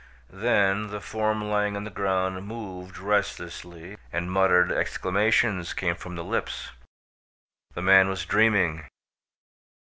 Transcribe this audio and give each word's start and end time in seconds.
Then 0.31 0.87
the 0.87 0.99
form 0.99 1.43
lying 1.47 1.75
on 1.75 1.83
the 1.83 1.91
ground 1.91 2.47
moved 2.47 2.97
restlessly 2.97 3.97
and 4.11 4.31
muttered 4.31 4.71
exclamations 4.71 5.75
came 5.75 5.93
from 5.95 6.15
the 6.15 6.23
lips. 6.23 6.71
The 7.75 7.83
man 7.83 8.09
was 8.09 8.25
dreaming. 8.25 8.87